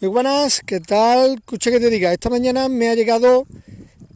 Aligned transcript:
Muy 0.00 0.10
buenas, 0.10 0.60
¿qué 0.66 0.80
tal? 0.80 1.34
Escucha 1.36 1.70
que 1.70 1.78
te 1.78 1.88
diga, 1.88 2.12
esta 2.12 2.28
mañana 2.28 2.68
me 2.68 2.90
ha 2.90 2.94
llegado 2.96 3.46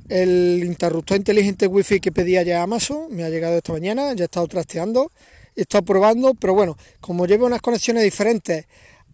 el 0.09 0.63
interruptor 0.65 1.17
inteligente 1.17 1.69
Wi-Fi 1.69 2.01
que 2.01 2.13
pedía 2.13 2.43
ya 2.43 2.63
Amazon, 2.63 3.07
me 3.11 3.23
ha 3.25 3.31
llegado 3.31 3.57
esta 3.59 3.73
mañana, 3.73 4.13
ya 4.15 4.25
he 4.25 4.27
estado 4.27 4.49
trasteando, 4.49 5.13
he 5.55 5.63
estado 5.63 5.85
probando, 5.85 6.35
pero 6.35 6.53
bueno, 6.55 6.77
como 7.01 7.27
llevo 7.27 7.47
unas 7.47 7.63
conexiones 7.63 8.03
diferentes 8.03 8.67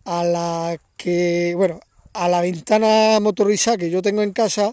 a 0.07 0.25
la 0.25 0.79
que, 0.97 1.55
bueno, 1.57 1.81
a 2.15 2.29
la 2.29 2.41
ventana 2.41 3.21
motorizada 3.21 3.77
que 3.77 3.91
yo 3.91 4.01
tengo 4.01 4.23
en 4.23 4.33
casa, 4.33 4.73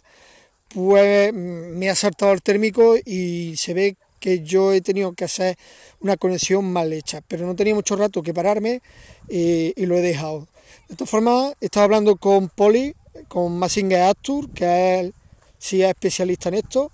pues 0.74 1.34
me 1.34 1.90
ha 1.90 1.96
saltado 1.96 2.34
el 2.34 2.42
térmico 2.42 2.96
y 3.06 3.56
se 3.58 3.74
ve 3.74 3.98
que 4.20 4.42
yo 4.42 4.74
he 4.74 4.82
tenido 4.82 5.14
que 5.14 5.26
hacer 5.26 5.58
una 6.00 6.18
conexión 6.18 6.72
mal 6.72 6.94
hecha, 6.94 7.22
pero 7.28 7.46
no 7.46 7.56
tenía 7.56 7.76
mucho 7.76 7.96
rato 7.98 8.24
que 8.24 8.34
pararme 8.34 8.82
y, 9.30 9.74
y 9.76 9.86
lo 9.88 9.98
he 9.98 10.02
dejado. 10.02 10.48
De 10.90 10.96
todas 10.96 11.10
formas, 11.10 11.54
he 11.62 11.66
estado 11.66 11.86
hablando 11.86 12.16
con 12.16 12.50
Poli, 12.50 12.94
con 13.28 13.58
Massinger 13.58 14.04
Actur, 14.04 14.50
que 14.52 15.00
es, 15.00 15.12
sí 15.58 15.82
es 15.82 15.90
especialista 15.90 16.50
en 16.50 16.56
esto, 16.56 16.92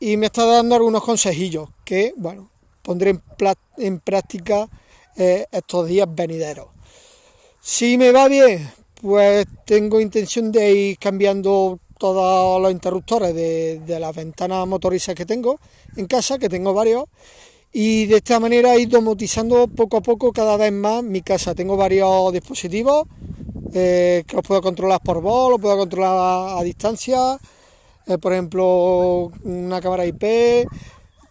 y 0.00 0.16
me 0.16 0.26
está 0.26 0.44
dando 0.46 0.74
algunos 0.74 1.02
consejillos 1.02 1.68
que, 1.84 2.12
bueno, 2.16 2.50
pondré 2.82 3.10
en, 3.10 3.22
en 3.76 4.00
práctica 4.00 4.68
eh, 5.16 5.46
estos 5.50 5.88
días 5.88 6.08
venideros. 6.10 6.68
Si 7.60 7.98
me 7.98 8.12
va 8.12 8.28
bien, 8.28 8.70
pues 9.00 9.46
tengo 9.64 10.00
intención 10.00 10.52
de 10.52 10.72
ir 10.72 10.98
cambiando 10.98 11.78
todos 11.98 12.62
los 12.62 12.70
interruptores 12.70 13.34
de, 13.34 13.80
de 13.80 14.00
las 14.00 14.14
ventanas 14.14 14.66
motorizadas 14.66 15.16
que 15.16 15.26
tengo 15.26 15.58
en 15.96 16.06
casa, 16.06 16.38
que 16.38 16.48
tengo 16.48 16.72
varios, 16.72 17.04
y 17.72 18.06
de 18.06 18.16
esta 18.16 18.40
manera 18.40 18.74
he 18.74 18.80
ido 18.80 18.98
domotizando 18.98 19.68
poco 19.68 19.98
a 19.98 20.00
poco 20.00 20.32
cada 20.32 20.56
vez 20.56 20.72
más 20.72 21.02
mi 21.02 21.22
casa. 21.22 21.54
Tengo 21.54 21.76
varios 21.76 22.32
dispositivos 22.32 23.06
eh, 23.74 24.24
que 24.26 24.36
los 24.36 24.46
puedo 24.46 24.62
controlar 24.62 25.00
por 25.00 25.20
voz, 25.20 25.50
los 25.50 25.60
puedo 25.60 25.76
controlar 25.76 26.58
a, 26.58 26.62
distancia, 26.62 27.38
eh, 28.06 28.16
por 28.18 28.32
ejemplo 28.32 29.30
una 29.44 29.80
cámara 29.80 30.06
IP, 30.06 30.66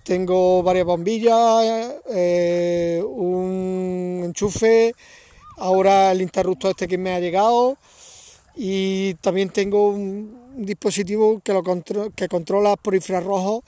tengo 0.04 0.62
varias 0.62 0.86
bombillas, 0.86 1.96
eh, 2.14 3.04
un 3.04 4.22
enchufe, 4.26 4.94
ahora 5.58 6.12
el 6.12 6.22
interruptor 6.22 6.72
este 6.72 6.88
que 6.88 7.00
me 7.00 7.14
ha 7.14 7.20
llegado 7.20 7.78
y 8.56 9.16
también 9.16 9.50
tengo 9.50 9.90
un, 9.90 10.46
dispositivo 10.58 11.40
que, 11.44 11.54
lo 11.54 11.62
que 12.16 12.28
controla 12.28 12.76
por 12.78 12.96
infrarrojo 12.96 13.64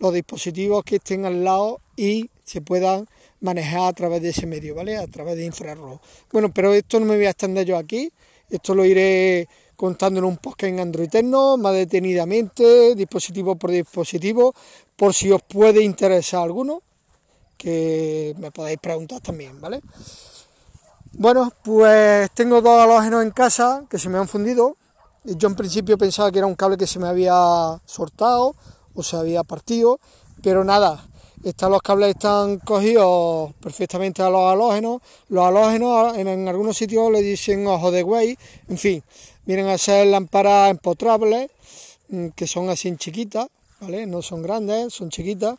los 0.00 0.12
dispositivos 0.12 0.82
que 0.82 0.96
estén 0.96 1.24
al 1.24 1.44
lado 1.44 1.81
y 1.96 2.30
se 2.44 2.60
puedan 2.60 3.06
manejar 3.40 3.88
a 3.88 3.92
través 3.92 4.22
de 4.22 4.30
ese 4.30 4.46
medio, 4.46 4.74
¿vale? 4.74 4.96
A 4.96 5.06
través 5.06 5.36
de 5.36 5.44
infrarrojo. 5.44 6.00
Bueno, 6.32 6.50
pero 6.52 6.72
esto 6.72 7.00
no 7.00 7.06
me 7.06 7.16
voy 7.16 7.26
a 7.26 7.30
extender 7.30 7.66
yo 7.66 7.76
aquí, 7.76 8.12
esto 8.50 8.74
lo 8.74 8.84
iré 8.84 9.48
contando 9.76 10.20
en 10.20 10.26
un 10.26 10.36
podcast 10.36 10.72
en 10.72 10.80
Android 10.80 11.08
Techno, 11.08 11.56
más 11.56 11.74
detenidamente, 11.74 12.94
dispositivo 12.94 13.56
por 13.56 13.70
dispositivo, 13.70 14.54
por 14.96 15.12
si 15.12 15.30
os 15.32 15.42
puede 15.42 15.82
interesar 15.82 16.42
alguno, 16.42 16.82
que 17.56 18.34
me 18.38 18.50
podáis 18.50 18.78
preguntar 18.78 19.20
también, 19.20 19.60
¿vale? 19.60 19.80
Bueno, 21.14 21.52
pues 21.62 22.30
tengo 22.32 22.62
dos 22.62 22.80
halógenos 22.80 23.22
en 23.22 23.32
casa 23.32 23.84
que 23.90 23.98
se 23.98 24.08
me 24.08 24.18
han 24.18 24.28
fundido. 24.28 24.76
Yo 25.24 25.48
en 25.48 25.54
principio 25.54 25.98
pensaba 25.98 26.32
que 26.32 26.38
era 26.38 26.46
un 26.46 26.54
cable 26.54 26.76
que 26.76 26.86
se 26.86 26.98
me 26.98 27.06
había 27.06 27.80
soltado 27.84 28.56
o 28.94 29.02
se 29.02 29.16
había 29.16 29.44
partido, 29.44 30.00
pero 30.42 30.64
nada, 30.64 31.06
están, 31.44 31.72
los 31.72 31.82
cables 31.82 32.10
están 32.10 32.58
cogidos 32.58 33.52
perfectamente 33.60 34.22
a 34.22 34.30
los 34.30 34.52
halógenos. 34.52 35.02
Los 35.28 35.44
halógenos 35.46 36.16
en, 36.16 36.48
algunos 36.48 36.76
sitios 36.76 37.10
le 37.10 37.22
dicen 37.22 37.66
ojo 37.66 37.90
de 37.90 38.02
güey. 38.02 38.38
En 38.68 38.78
fin, 38.78 39.02
vienen 39.44 39.66
a 39.68 39.78
ser 39.78 40.06
lámparas 40.06 40.70
empotrables, 40.70 41.50
mm, 42.08 42.28
que 42.28 42.46
son 42.46 42.68
así 42.68 42.94
chiquitas, 42.96 43.48
¿vale? 43.80 44.06
No 44.06 44.22
son 44.22 44.42
grandes, 44.42 44.92
son 44.94 45.10
chiquitas. 45.10 45.58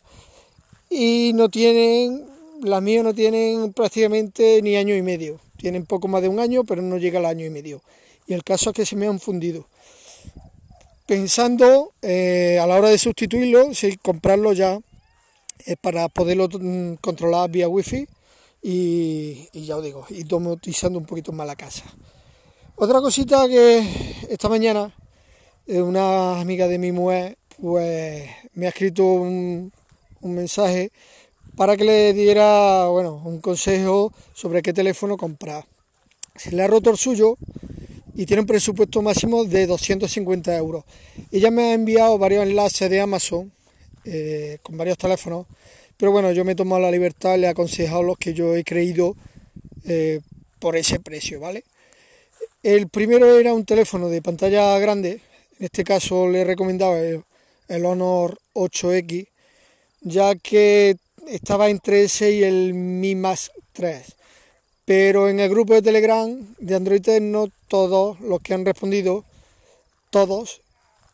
Y 0.89 1.31
no 1.35 1.49
tienen, 1.49 2.25
las 2.61 2.81
mías 2.81 3.03
no 3.03 3.13
tienen 3.13 3.73
prácticamente 3.73 4.61
ni 4.61 4.75
año 4.75 4.95
y 4.95 5.01
medio. 5.01 5.39
Tienen 5.57 5.85
poco 5.85 6.07
más 6.07 6.21
de 6.21 6.29
un 6.29 6.39
año, 6.39 6.63
pero 6.63 6.81
no 6.81 6.97
llega 6.97 7.19
al 7.19 7.25
año 7.25 7.45
y 7.45 7.49
medio. 7.49 7.81
Y 8.27 8.33
el 8.33 8.43
caso 8.43 8.69
es 8.69 8.75
que 8.75 8.85
se 8.85 8.95
me 8.95 9.07
han 9.07 9.19
fundido. 9.19 9.67
Pensando 11.05 11.91
eh, 12.01 12.57
a 12.61 12.67
la 12.67 12.75
hora 12.75 12.89
de 12.89 12.97
sustituirlo, 12.97 13.73
si 13.73 13.97
comprarlo 13.97 14.53
ya 14.53 14.79
es 15.65 15.77
para 15.77 16.09
poderlo 16.09 16.47
mm, 16.47 16.95
controlar 16.95 17.49
vía 17.49 17.67
wifi 17.67 18.07
y, 18.61 19.49
y 19.51 19.65
ya 19.65 19.77
os 19.77 19.83
digo, 19.83 20.05
y 20.09 20.23
domotizando 20.23 20.99
un 20.99 21.05
poquito 21.05 21.31
más 21.31 21.47
la 21.47 21.55
casa. 21.55 21.85
Otra 22.75 23.01
cosita 23.01 23.47
que 23.47 24.15
esta 24.29 24.49
mañana 24.49 24.93
eh, 25.65 25.81
una 25.81 26.41
amiga 26.41 26.67
de 26.67 26.77
mi 26.77 26.91
mujer 26.91 27.37
pues 27.61 28.29
me 28.53 28.65
ha 28.65 28.69
escrito 28.69 29.05
un, 29.05 29.71
un 30.21 30.35
mensaje 30.35 30.91
para 31.55 31.77
que 31.77 31.83
le 31.83 32.13
diera 32.13 32.87
bueno, 32.87 33.21
un 33.23 33.39
consejo 33.39 34.11
sobre 34.33 34.61
qué 34.61 34.73
teléfono 34.73 35.17
comprar. 35.17 35.65
Se 36.35 36.51
le 36.51 36.63
ha 36.63 36.67
roto 36.67 36.89
el 36.89 36.97
suyo 36.97 37.37
y 38.15 38.25
tiene 38.25 38.41
un 38.41 38.47
presupuesto 38.47 39.01
máximo 39.01 39.45
de 39.45 39.67
250 39.67 40.55
euros. 40.57 40.83
Ella 41.31 41.51
me 41.51 41.63
ha 41.63 41.73
enviado 41.73 42.17
varios 42.17 42.43
enlaces 42.43 42.89
de 42.89 43.01
Amazon 43.01 43.51
eh, 44.05 44.57
con 44.61 44.77
varios 44.77 44.97
teléfonos, 44.97 45.45
pero 45.97 46.11
bueno, 46.11 46.31
yo 46.31 46.43
me 46.43 46.51
he 46.53 46.55
tomado 46.55 46.81
la 46.81 46.91
libertad, 46.91 47.37
le 47.37 47.47
he 47.47 47.49
aconsejado 47.49 48.03
los 48.03 48.17
que 48.17 48.33
yo 48.33 48.55
he 48.55 48.63
creído 48.63 49.15
eh, 49.85 50.19
por 50.59 50.75
ese 50.75 50.99
precio, 50.99 51.39
¿vale? 51.39 51.63
El 52.63 52.87
primero 52.87 53.37
era 53.37 53.53
un 53.53 53.65
teléfono 53.65 54.09
de 54.09 54.21
pantalla 54.21 54.77
grande, 54.79 55.21
en 55.59 55.65
este 55.65 55.83
caso 55.83 56.27
le 56.27 56.41
he 56.41 56.45
recomendado 56.45 56.97
el, 56.97 57.85
Honor 57.85 58.37
8X, 58.53 59.27
ya 60.01 60.35
que 60.35 60.97
estaba 61.27 61.69
entre 61.69 62.03
ese 62.03 62.31
y 62.31 62.43
el 62.43 62.73
Mi 62.73 63.15
Más 63.15 63.51
3. 63.73 64.15
Pero 64.85 65.29
en 65.29 65.39
el 65.39 65.49
grupo 65.49 65.73
de 65.73 65.81
Telegram 65.81 66.29
de 66.59 66.75
Android 66.75 67.07
no 67.21 67.47
todos 67.67 68.19
los 68.19 68.41
que 68.41 68.53
han 68.53 68.65
respondido, 68.65 69.23
todos 70.09 70.61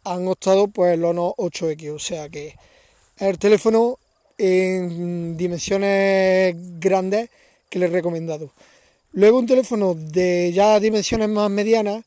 han 0.03 0.27
optado 0.27 0.67
por 0.67 0.89
el 0.89 1.03
Honor 1.05 1.33
8X, 1.37 1.93
o 1.93 1.99
sea 1.99 2.29
que 2.29 2.55
el 3.19 3.37
teléfono 3.37 3.99
en 4.37 5.35
dimensiones 5.35 6.55
grandes 6.79 7.29
que 7.69 7.79
le 7.79 7.85
he 7.85 7.89
recomendado. 7.89 8.51
Luego 9.11 9.39
un 9.39 9.47
teléfono 9.47 9.93
de 9.93 10.51
ya 10.53 10.79
dimensiones 10.79 11.27
más 11.29 11.49
medianas, 11.49 12.03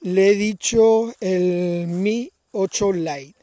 le 0.00 0.30
he 0.30 0.34
dicho 0.34 1.12
el 1.20 1.86
Mi 1.88 2.30
8 2.52 2.92
Lite, 2.92 3.34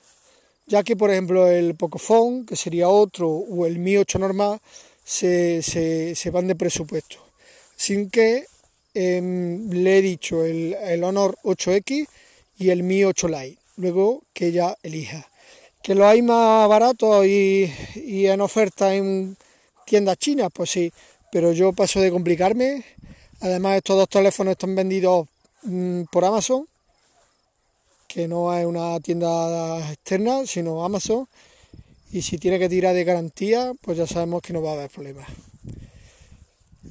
ya 0.65 0.83
que 0.83 0.95
por 0.95 1.11
ejemplo 1.11 1.47
el 1.47 1.75
Pocophone, 1.75 2.45
que 2.45 2.55
sería 2.55 2.89
otro, 2.89 3.29
o 3.29 3.65
el 3.67 3.77
Mi 3.77 3.97
8 3.97 4.17
normal, 4.17 4.59
se, 5.03 6.15
van 6.31 6.47
de 6.47 6.55
presupuesto. 6.55 7.17
Sin 7.75 8.09
que 8.09 8.45
em, 8.95 9.69
le 9.69 9.99
he 9.99 10.01
dicho 10.01 10.43
el, 10.43 10.73
el 10.73 11.03
Honor 11.03 11.37
8X 11.43 12.07
y 12.57 12.69
el 12.71 12.81
Mi 12.81 13.03
8 13.03 13.27
Lite, 13.27 13.57
luego 13.75 14.23
que 14.33 14.47
ella 14.47 14.75
elija 14.81 15.27
que 15.87 15.95
lo 15.95 16.05
hay 16.05 16.21
más 16.21 16.67
barato 16.67 17.23
y, 17.23 17.71
en 17.95 18.41
oferta 18.41 18.93
en 18.93 19.37
tiendas 19.85 20.17
chinas, 20.17 20.49
pues 20.53 20.69
sí, 20.69 20.91
pero 21.31 21.53
yo 21.53 21.71
paso 21.71 22.01
de 22.01 22.11
complicarme. 22.11 22.83
Además, 23.39 23.77
estos 23.77 23.95
dos 23.95 24.09
teléfonos 24.09 24.51
están 24.51 24.75
vendidos 24.75 25.29
mm, 25.63 26.01
por 26.11 26.25
Amazon, 26.25 26.67
que 28.05 28.27
no 28.27 28.53
es 28.53 28.65
una 28.65 28.99
tienda 28.99 29.79
externa, 29.89 30.45
sino 30.45 30.83
Amazon. 30.83 31.25
Y 32.11 32.21
si 32.21 32.37
tiene 32.37 32.59
que 32.59 32.67
tirar 32.67 32.93
de 32.93 33.05
garantía, 33.05 33.71
pues 33.79 33.97
ya 33.97 34.07
sabemos 34.07 34.41
que 34.41 34.51
no 34.51 34.61
va 34.61 34.71
a 34.71 34.73
haber 34.73 34.89
problemas. 34.89 35.29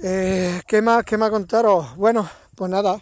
Eh, 0.02 0.62
¿Qué 0.66 0.80
más? 0.80 1.04
¿Qué 1.04 1.18
más 1.18 1.28
contaros? 1.28 1.94
Bueno, 1.96 2.26
pues 2.54 2.70
nada, 2.70 2.98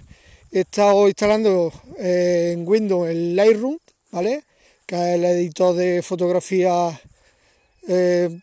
he 0.50 0.62
estado 0.62 1.06
instalando 1.06 1.72
eh, 2.01 2.51
en 2.53 2.66
Windows 2.66 3.09
el 3.09 3.36
Lightroom, 3.36 3.78
¿vale? 4.10 4.42
Que 4.86 4.97
es 4.97 5.15
el 5.15 5.25
editor 5.25 5.75
de 5.75 6.03
fotografía 6.03 7.01
eh, 7.89 8.41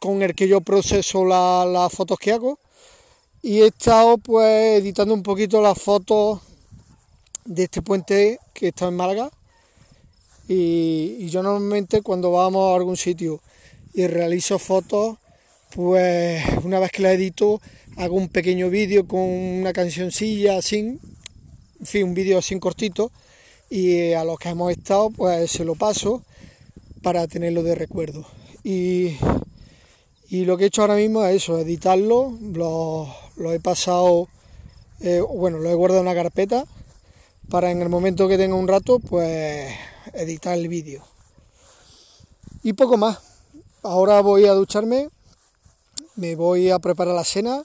con 0.00 0.22
el 0.22 0.34
que 0.34 0.48
yo 0.48 0.60
proceso 0.60 1.24
las 1.24 1.92
fotos 1.92 2.18
que 2.18 2.32
hago. 2.32 2.58
Y 3.42 3.60
he 3.60 3.66
estado 3.66 4.18
pues 4.18 4.80
editando 4.80 5.14
un 5.14 5.22
poquito 5.22 5.60
las 5.60 5.80
fotos 5.80 6.40
de 7.44 7.64
este 7.64 7.82
puente 7.82 8.38
que 8.54 8.68
está 8.68 8.88
en 8.88 8.96
Málaga. 8.96 9.30
Y, 10.48 11.28
yo 11.28 11.42
normalmente 11.42 12.02
cuando 12.02 12.30
vamos 12.32 12.72
a 12.72 12.76
algún 12.76 12.96
sitio 12.96 13.40
y 13.94 14.06
realizo 14.06 14.58
fotos, 14.58 15.18
pues 15.74 16.42
una 16.64 16.78
vez 16.78 16.90
que 16.92 17.02
la 17.02 17.12
edito, 17.12 17.60
hago 17.96 18.16
un 18.16 18.28
pequeño 18.28 18.70
vídeo 18.70 19.06
con 19.06 19.20
una 19.20 19.72
cancioncilla 19.72 20.58
así, 20.58 20.78
en 20.78 21.86
fin, 21.86 22.04
un 22.04 22.14
vídeo 22.14 22.38
así 22.38 22.58
cortito 22.58 23.12
y 23.72 24.12
a 24.12 24.22
los 24.22 24.38
que 24.38 24.50
hemos 24.50 24.70
estado 24.70 25.08
pues 25.08 25.50
se 25.50 25.64
lo 25.64 25.74
paso 25.76 26.22
para 27.02 27.26
tenerlo 27.26 27.62
de 27.62 27.74
recuerdo. 27.74 28.26
Y, 28.62 29.16
lo 30.30 30.58
que 30.58 30.64
he 30.64 30.66
hecho 30.66 30.82
ahora 30.82 30.96
mismo 30.96 31.24
es 31.24 31.36
eso, 31.42 31.58
editarlo, 31.58 32.36
lo, 32.42 33.52
he 33.52 33.60
pasado, 33.60 34.28
eh, 35.00 35.20
bueno, 35.20 35.58
lo 35.58 35.70
he 35.70 35.74
guardado 35.74 36.02
en 36.02 36.08
una 36.08 36.14
carpeta 36.14 36.64
para 37.48 37.70
en 37.70 37.80
el 37.80 37.88
momento 37.88 38.28
que 38.28 38.36
tenga 38.36 38.56
un 38.56 38.68
rato, 38.68 38.98
pues 38.98 39.74
editar 40.12 40.56
el 40.56 40.68
vídeo. 40.68 41.02
Y 42.62 42.74
poco 42.74 42.98
más. 42.98 43.20
Ahora 43.82 44.20
voy 44.20 44.46
a 44.46 44.52
ducharme, 44.52 45.08
me 46.16 46.36
voy 46.36 46.70
a 46.70 46.78
preparar 46.78 47.14
la 47.14 47.24
cena 47.24 47.62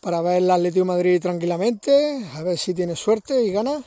para 0.00 0.20
ver 0.22 0.38
el 0.38 0.50
Atlético 0.50 0.84
Madrid 0.84 1.20
tranquilamente, 1.20 2.24
a 2.34 2.42
ver 2.42 2.56
si 2.56 2.74
tiene 2.74 2.94
suerte 2.96 3.42
y 3.44 3.50
ganas, 3.50 3.84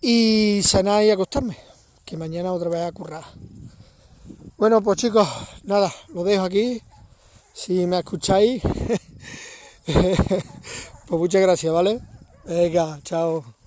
y 0.00 0.60
cenar 0.62 1.04
y 1.04 1.10
acostarme, 1.10 1.56
que 2.04 2.16
mañana 2.16 2.52
otra 2.52 2.68
vez 2.68 2.82
a 2.82 2.92
currar. 2.92 3.24
Bueno, 4.56 4.80
pues 4.82 4.98
chicos, 4.98 5.28
nada, 5.64 5.92
lo 6.14 6.24
dejo 6.24 6.44
aquí. 6.44 6.80
Si 7.52 7.86
me 7.86 7.98
escucháis, 7.98 8.62
pues 9.86 11.20
muchas 11.20 11.42
gracias, 11.42 11.72
¿vale? 11.72 12.00
Venga, 12.44 13.00
chao. 13.02 13.57